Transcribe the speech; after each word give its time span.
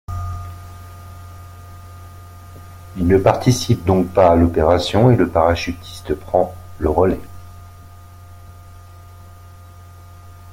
Ils 2.97 3.05
ne 3.05 3.19
participent 3.19 3.85
donc 3.85 4.07
pas 4.11 4.31
à 4.31 4.35
l'opération 4.35 5.11
et 5.11 5.15
le 5.15 5.29
parachutiste 5.29 6.15
prend 6.15 6.55
le 6.79 6.89
relais. 6.89 7.19